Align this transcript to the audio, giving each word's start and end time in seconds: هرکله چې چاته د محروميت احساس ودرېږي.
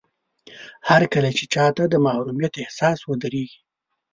هرکله 0.89 1.29
چې 1.37 1.43
چاته 1.53 1.83
د 1.89 1.95
محروميت 2.05 2.53
احساس 2.63 2.99
ودرېږي. 3.03 3.59